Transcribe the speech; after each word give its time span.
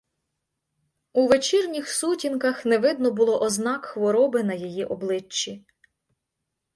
У 1.19 1.25
вечірніх 1.31 1.85
сутінках 1.91 2.65
не 2.65 2.77
видно 2.77 3.11
було 3.11 3.41
ознак 3.41 3.85
хвороби 3.85 4.43
на 4.43 4.53
її 4.53 4.85
обличчі. 4.85 5.63